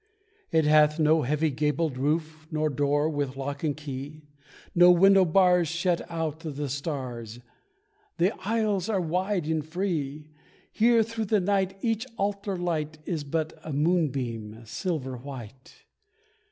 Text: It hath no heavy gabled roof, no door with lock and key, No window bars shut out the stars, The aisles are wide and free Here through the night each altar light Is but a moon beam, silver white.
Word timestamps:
It 0.51 0.65
hath 0.65 0.97
no 0.99 1.21
heavy 1.21 1.51
gabled 1.51 1.95
roof, 1.95 2.47
no 2.49 2.69
door 2.69 3.07
with 3.07 3.37
lock 3.37 3.63
and 3.63 3.77
key, 3.77 4.23
No 4.73 4.89
window 4.89 5.25
bars 5.25 5.67
shut 5.67 6.01
out 6.09 6.39
the 6.39 6.69
stars, 6.69 7.39
The 8.17 8.33
aisles 8.43 8.89
are 8.89 8.99
wide 8.99 9.45
and 9.45 9.63
free 9.63 10.31
Here 10.71 11.03
through 11.03 11.25
the 11.25 11.39
night 11.39 11.77
each 11.81 12.07
altar 12.17 12.57
light 12.57 12.97
Is 13.05 13.23
but 13.23 13.53
a 13.63 13.71
moon 13.73 14.07
beam, 14.09 14.65
silver 14.65 15.17
white. 15.17 15.85